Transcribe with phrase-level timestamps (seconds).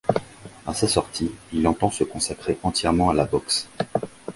[0.65, 3.69] À sa sortie, il entend se consacrer entièrement à la boxe.